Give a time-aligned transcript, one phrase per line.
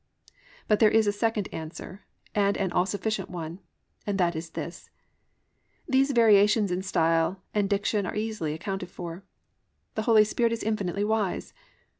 [0.67, 3.59] But there is a second answer, and an all sufficient one,
[4.07, 4.89] and that is this:
[5.87, 9.23] these variations in style and diction are easily accounted for.
[9.93, 11.53] The Holy Spirit is infinitely wise.